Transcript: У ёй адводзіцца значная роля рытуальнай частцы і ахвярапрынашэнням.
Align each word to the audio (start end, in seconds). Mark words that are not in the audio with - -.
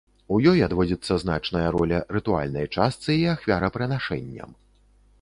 У 0.35 0.37
ёй 0.51 0.63
адводзіцца 0.67 1.17
значная 1.25 1.67
роля 1.77 2.01
рытуальнай 2.17 2.65
частцы 2.75 3.21
і 3.23 3.31
ахвярапрынашэнням. 3.37 4.61